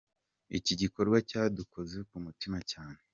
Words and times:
Iki 0.57 0.73
gikorwa 0.81 1.17
cyadukoze 1.29 1.97
ku 2.09 2.15
mutima 2.25 2.57
cyane. 2.71 2.99